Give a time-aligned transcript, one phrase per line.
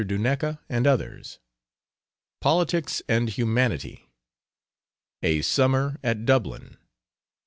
[0.03, 1.37] DUNEKA AND OTHERS.
[2.41, 4.09] POLITICS AND HUMANITY.
[5.21, 6.77] A SUMMER AT DUBLIN.